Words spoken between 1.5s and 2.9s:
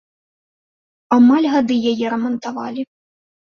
гады яе рамантавалі.